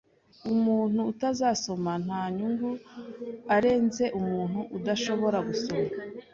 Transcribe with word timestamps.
Umuntu 0.53 0.99
utazasoma 1.11 1.91
nta 2.05 2.21
nyungu 2.35 2.69
arenze 3.55 4.05
umuntu 4.19 4.59
udashobora 4.77 5.37
gusoma. 5.47 5.89